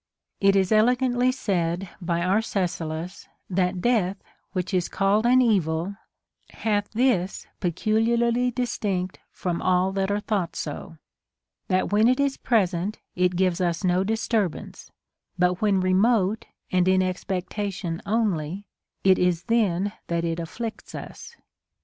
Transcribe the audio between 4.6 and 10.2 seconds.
is called an evil, hath this peculiarly distinct from all that are